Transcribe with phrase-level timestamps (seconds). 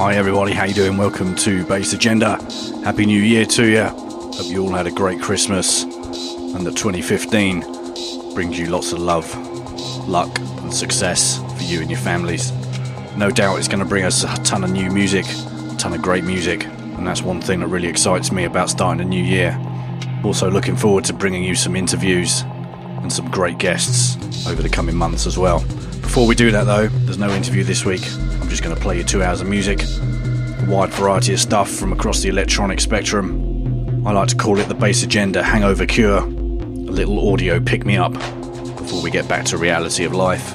[0.00, 0.54] Everybody.
[0.54, 0.96] How you doing?
[0.96, 2.42] Welcome to Bass Agenda.
[2.82, 3.84] Happy New Year to you.
[3.84, 7.60] Hope you all had a great Christmas and that 2015
[8.34, 9.28] brings you lots of love,
[10.08, 12.50] luck, and success for you and your families.
[13.16, 16.02] No doubt it's going to bring us a ton of new music, a ton of
[16.02, 19.56] great music, and that's one thing that really excites me about starting a new year.
[20.24, 22.42] Also, looking forward to bringing you some interviews
[23.02, 24.16] and some great guests
[24.48, 25.64] over the coming months as well.
[26.10, 28.02] Before we do that, though, there's no interview this week.
[28.40, 31.70] I'm just going to play you two hours of music a wide variety of stuff
[31.70, 34.04] from across the electronic spectrum.
[34.04, 37.96] I like to call it the bass agenda hangover cure, a little audio pick me
[37.96, 40.52] up before we get back to reality of life.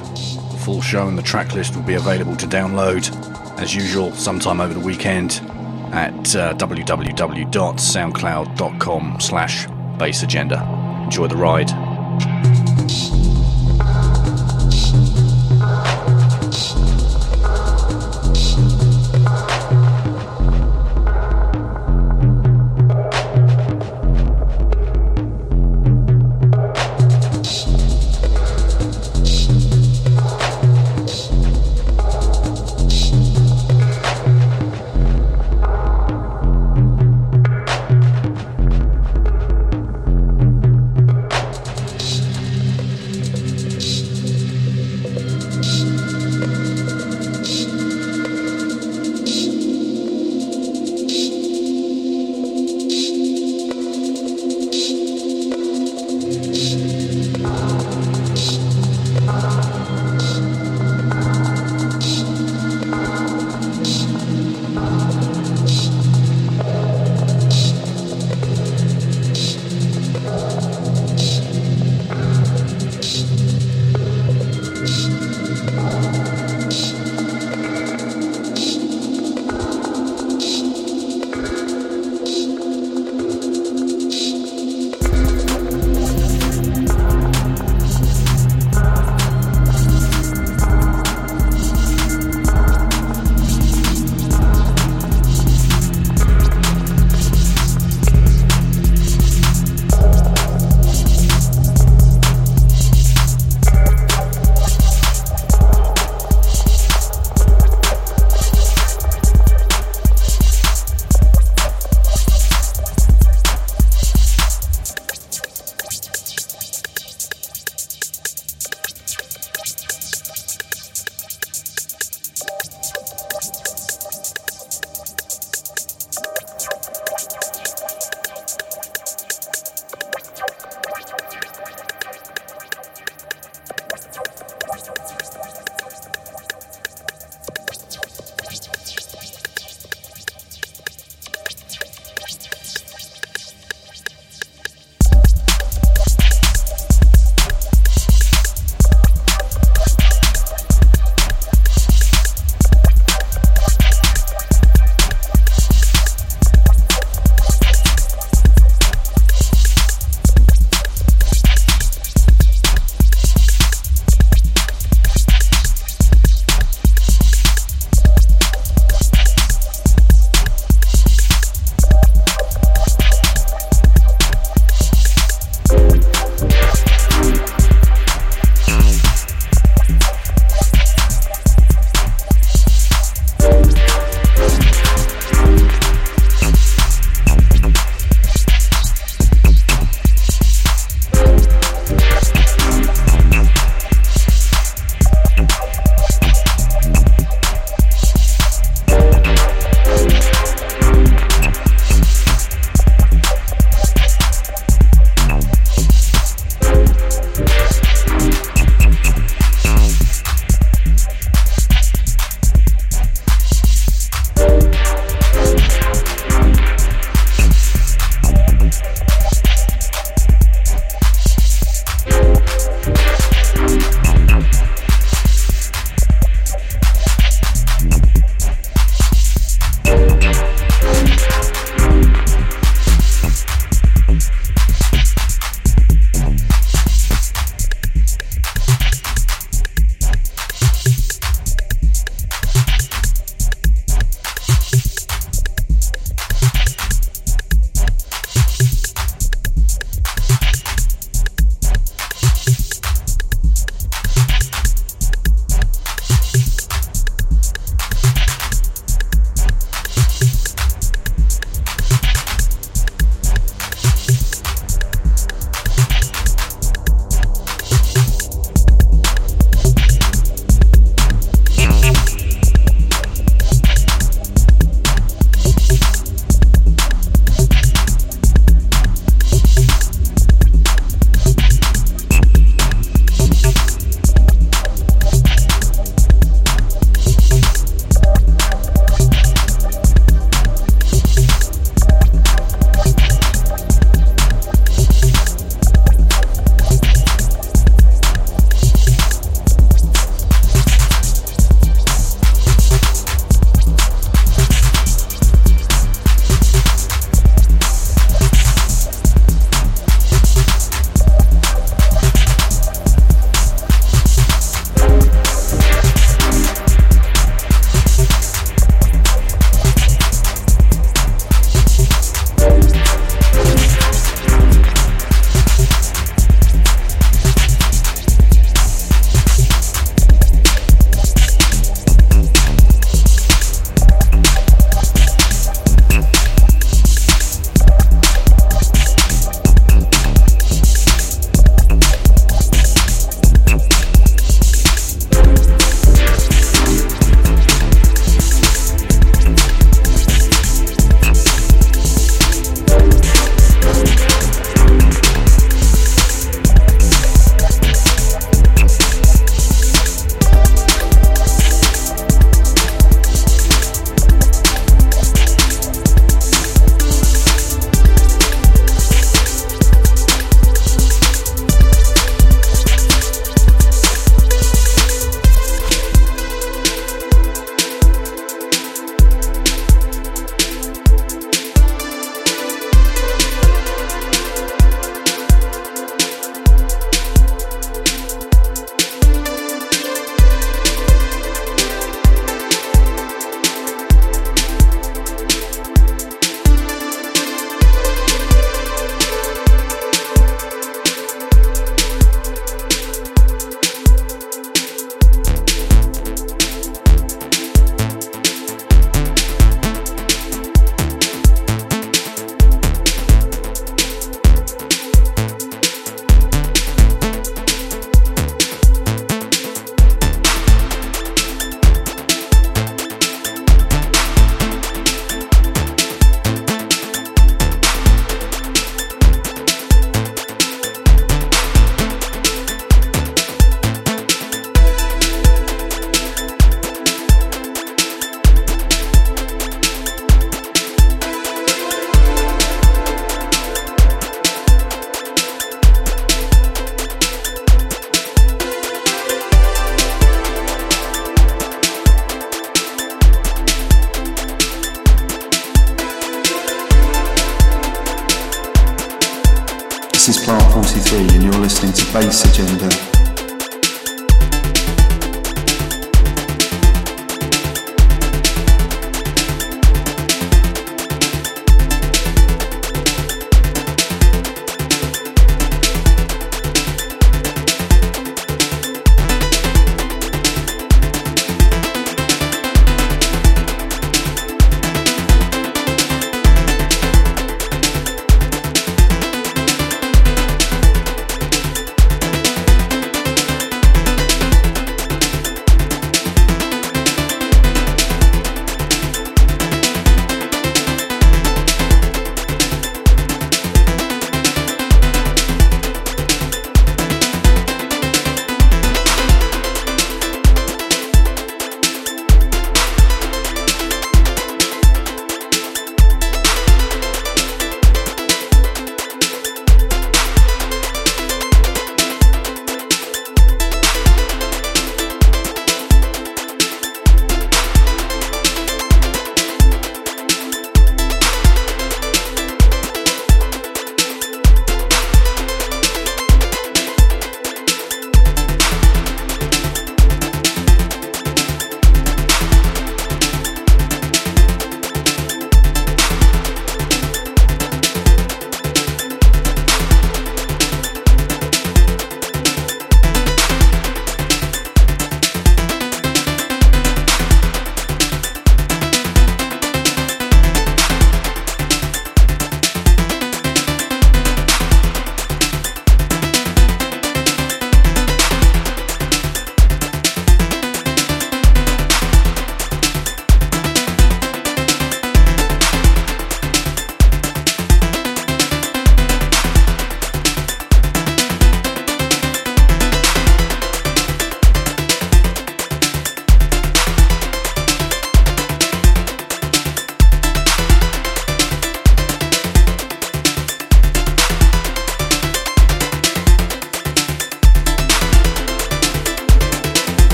[0.52, 3.10] The full show and the track list will be available to download,
[3.58, 5.40] as usual, sometime over the weekend
[5.94, 9.66] at uh, www.soundcloud.com slash
[9.98, 10.62] bass agenda.
[11.04, 11.85] Enjoy the ride.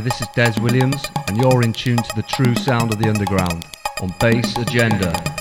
[0.00, 3.66] This is Dez Williams, and you're in tune to the true sound of the underground
[4.00, 5.37] on Bass Agenda.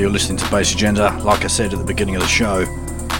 [0.00, 1.16] you're listening to Bass Agenda.
[1.22, 2.64] Like I said at the beginning of the show,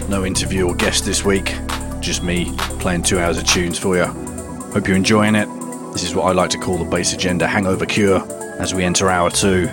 [0.08, 1.54] no interview or guest this week,
[2.00, 4.04] just me playing two hours of tunes for you.
[4.04, 5.46] Hope you're enjoying it.
[5.92, 8.26] This is what I like to call the Bass Agenda hangover cure
[8.58, 9.68] as we enter hour two.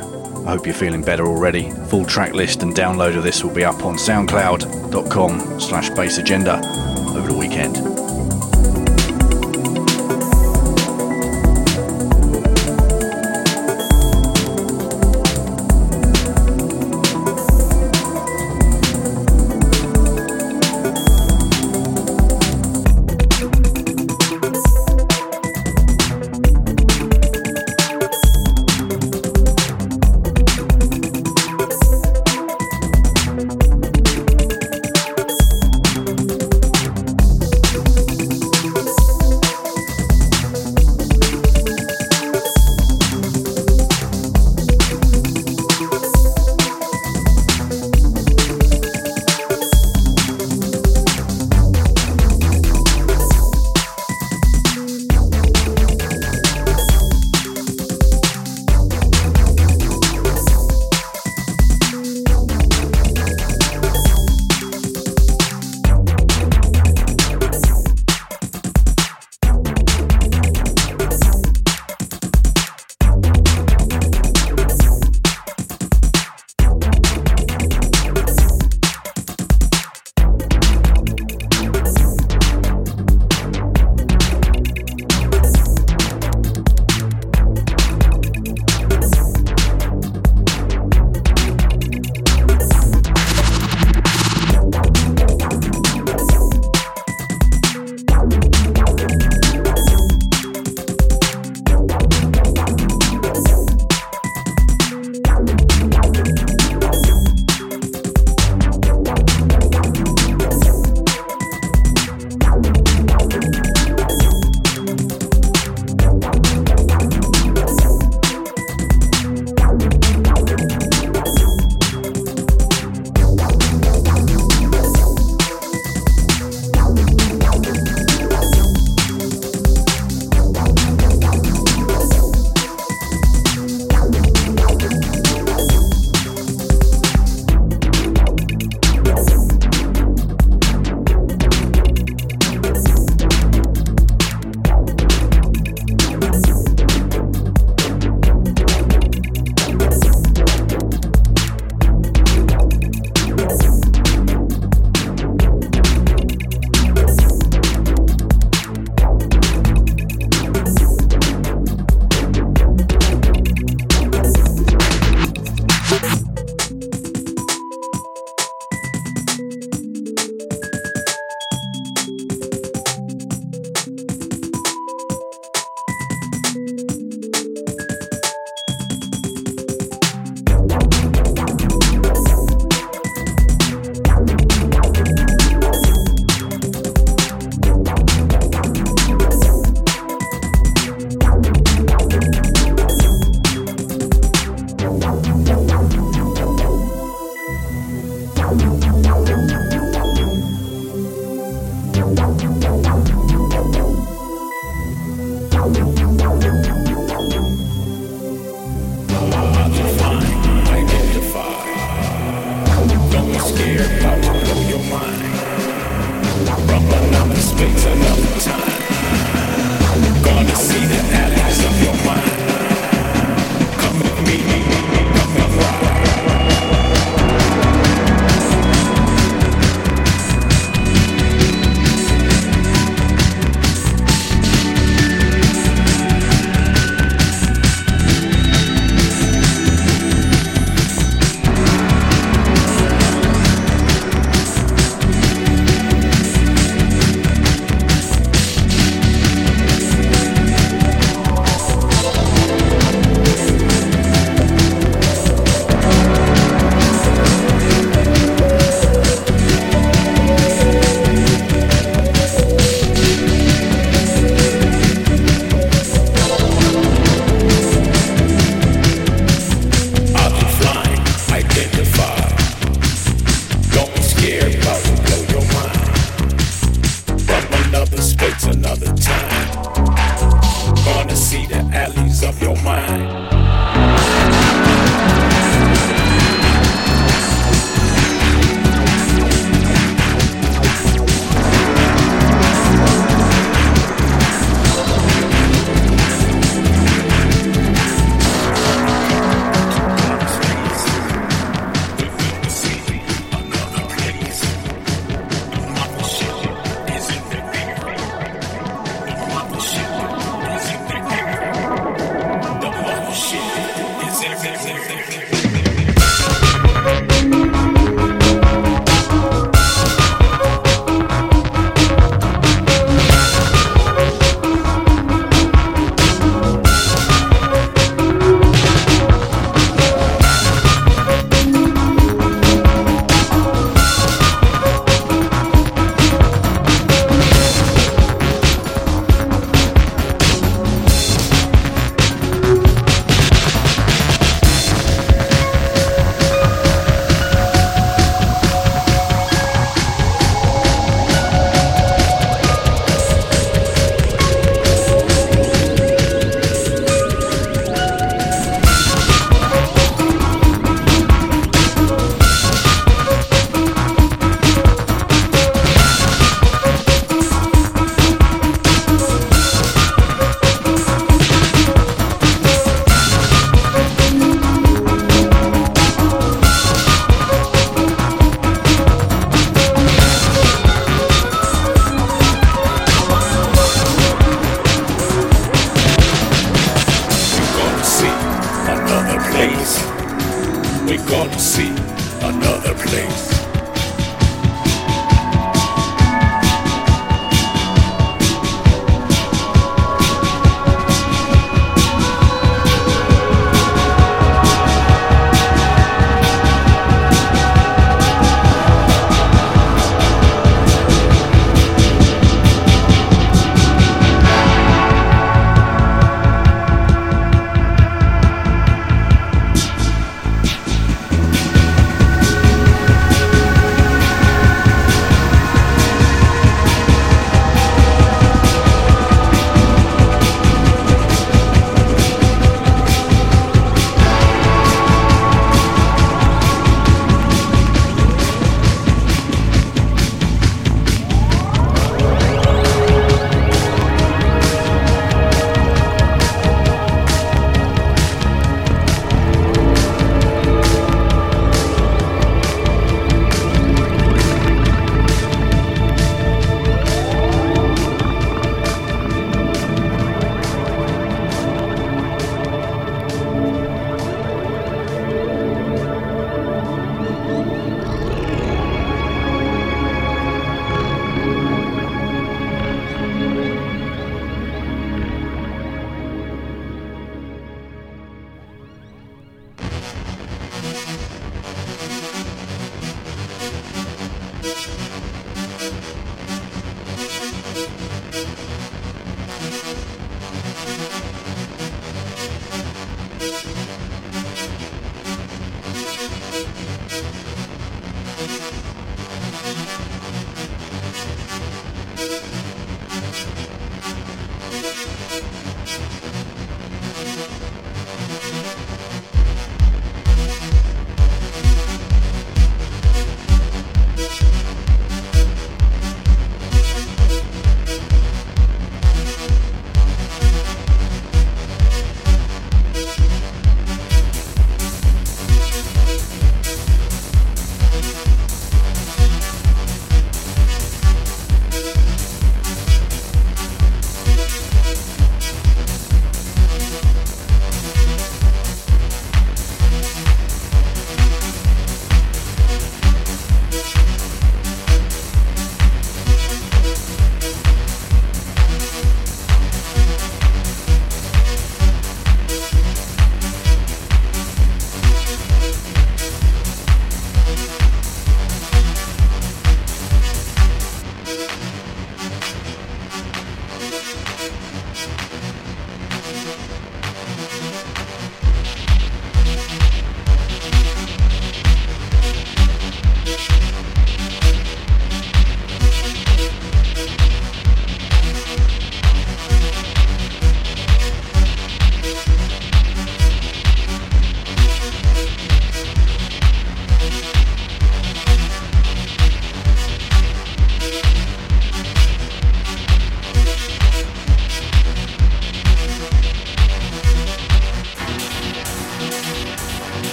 [0.45, 1.71] I hope you're feeling better already.
[1.87, 6.76] Full track list and download of this will be up on soundcloud.com slash bassagenda.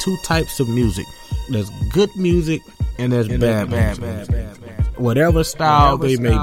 [0.00, 1.06] Two types of music.
[1.50, 2.62] There's good music
[2.98, 6.36] and there's bad, bad, bad, bad, Whatever style they may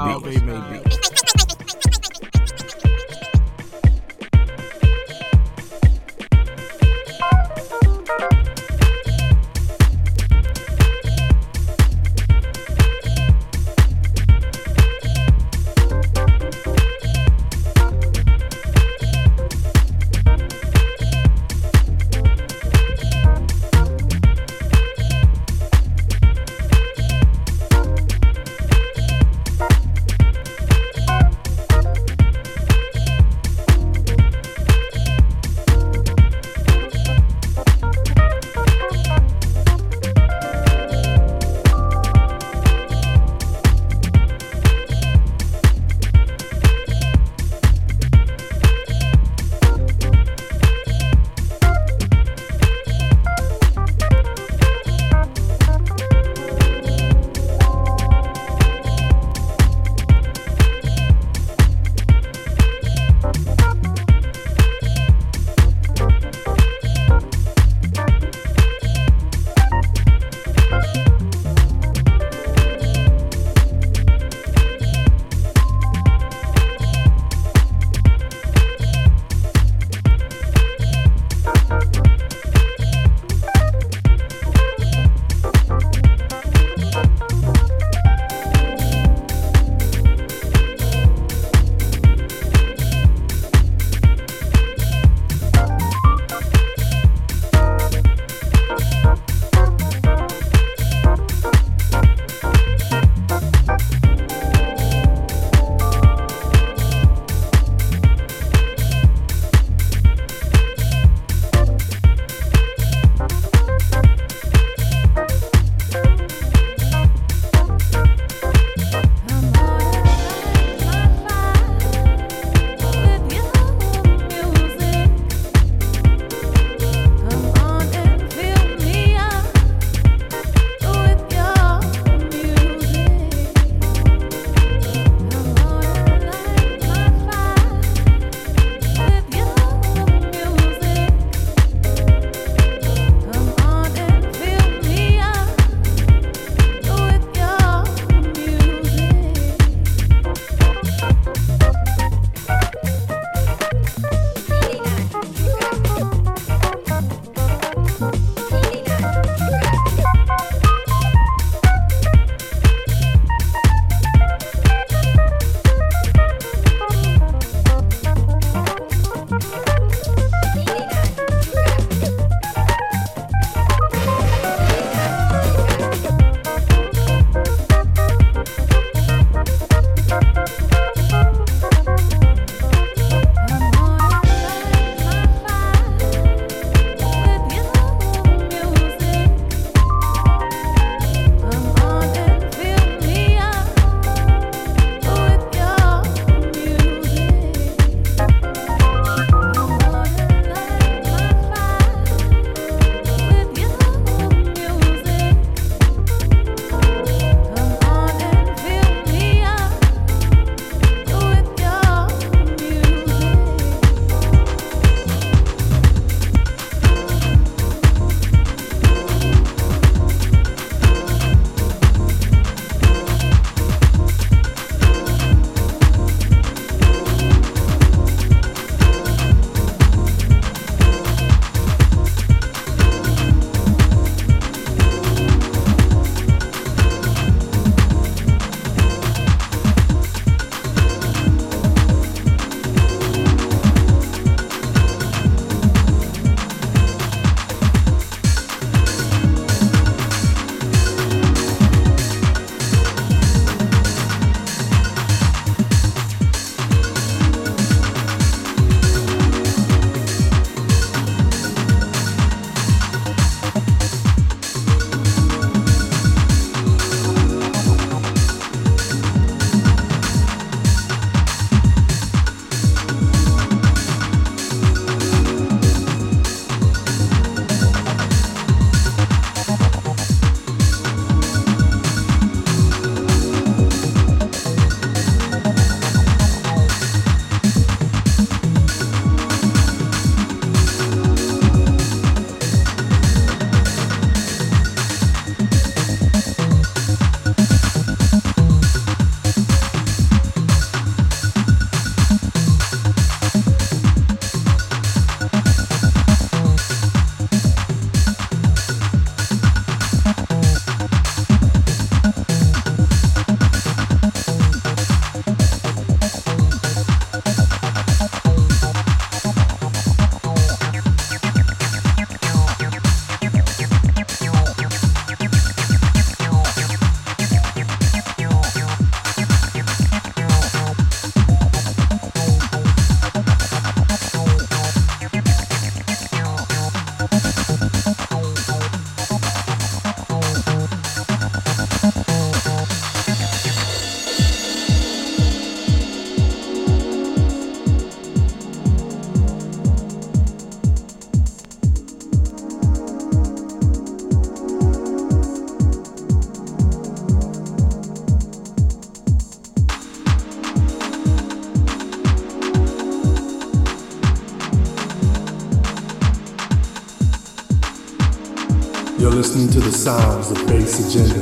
[369.28, 371.20] listening to the sounds of Bass Agenda.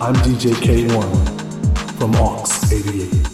[0.00, 3.25] I'm DJ K1 from Aux 88.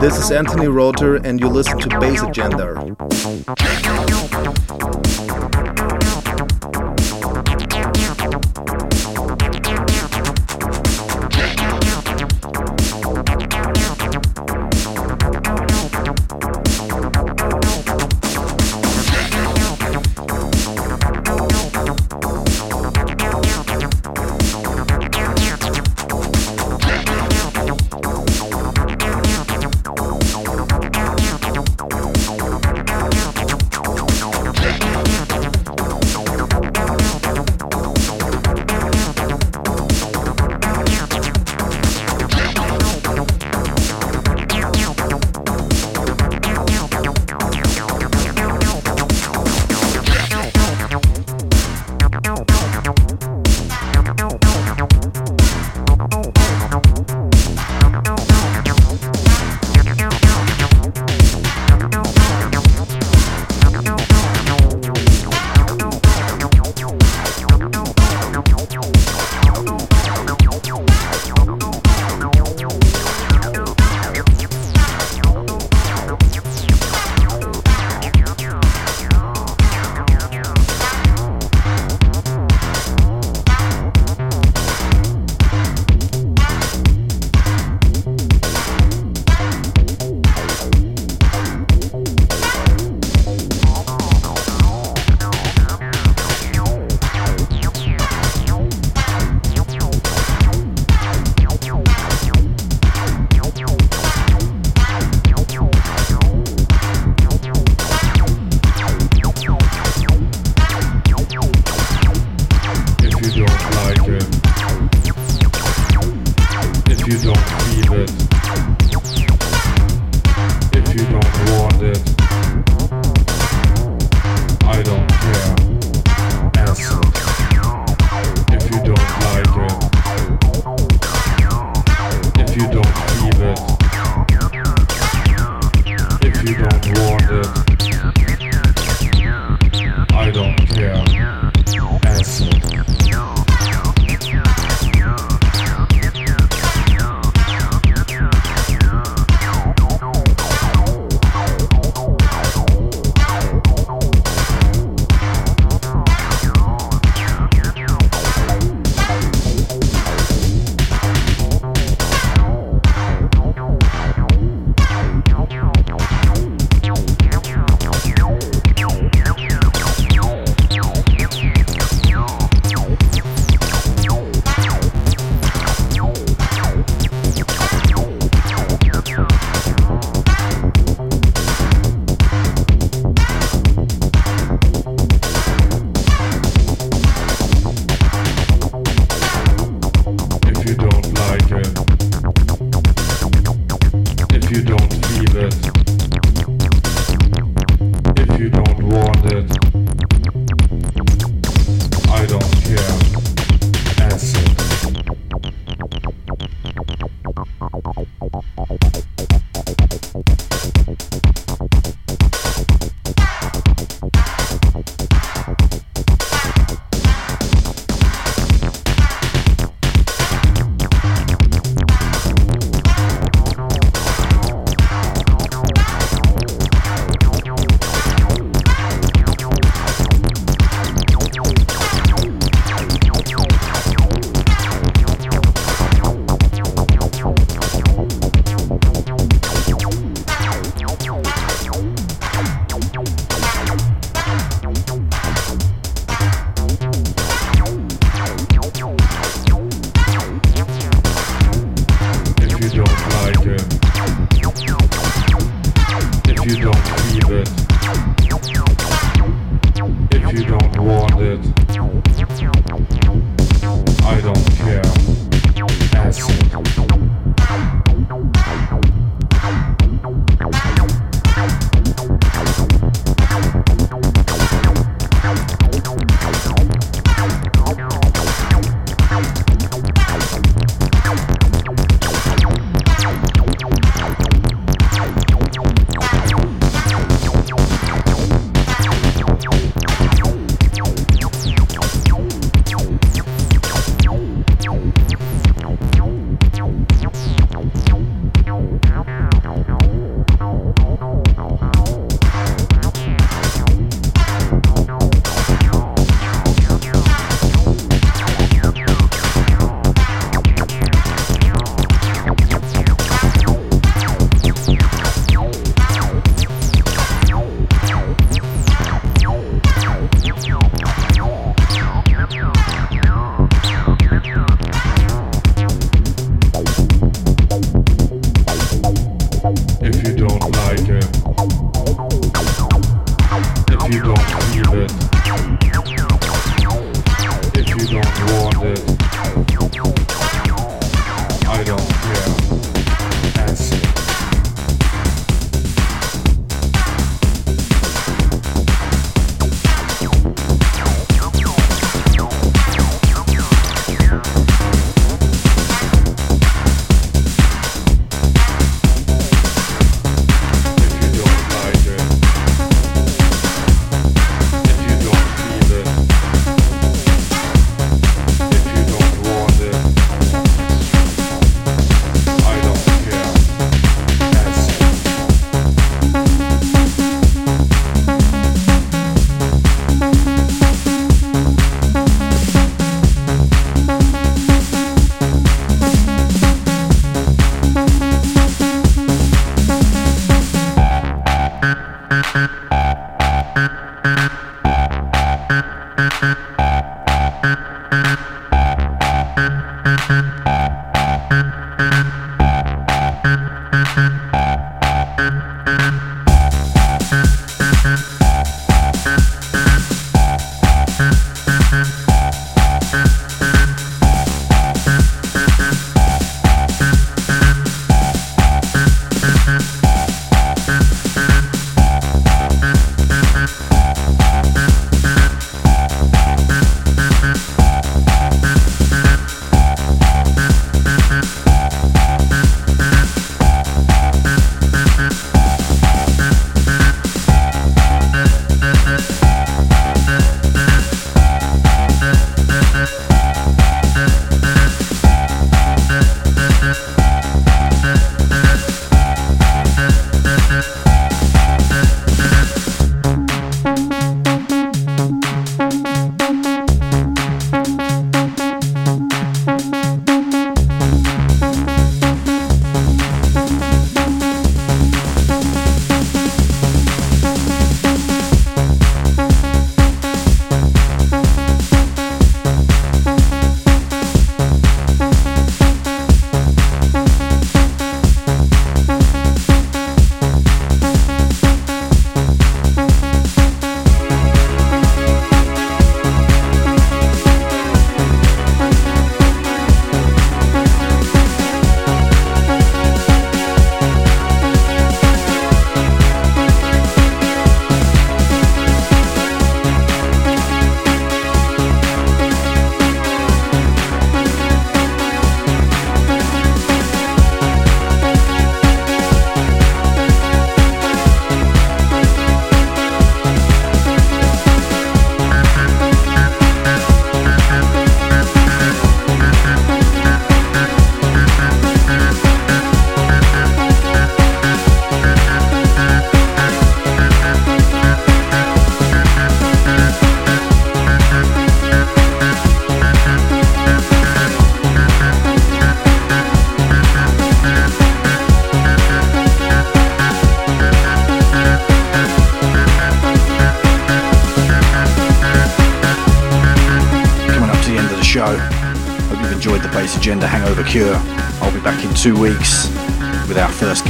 [0.00, 2.96] This is Anthony Rother, and you listen to Bass Agenda.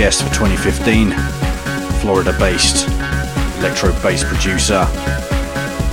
[0.00, 1.10] Guest for 2015,
[2.00, 2.88] Florida based
[3.58, 4.86] electro bass producer,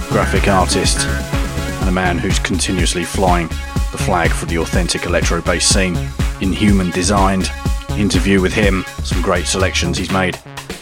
[0.07, 5.65] graphic artist, and a man who's continuously flying the flag for the authentic electro bass
[5.65, 5.97] scene.
[6.39, 7.51] Inhuman designed.
[7.97, 10.39] Interview with him, some great selections he's made,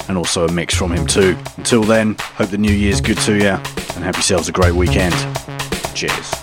[0.08, 1.36] and also a mix from him too.
[1.58, 3.58] Until then, hope the new year's good to you,
[3.96, 5.16] and have yourselves a great weekend.
[5.96, 6.35] Cheers.